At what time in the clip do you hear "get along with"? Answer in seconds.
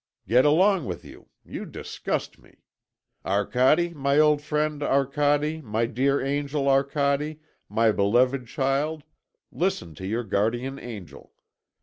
0.27-1.05